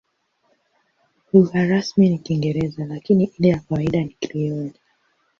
Lugha 1.33 1.65
rasmi 1.65 2.09
ni 2.09 2.17
Kiingereza, 2.19 2.85
lakini 2.85 3.31
ile 3.37 3.49
ya 3.49 3.59
kawaida 3.59 3.99
ni 4.03 4.13
Krioli. 4.21 4.73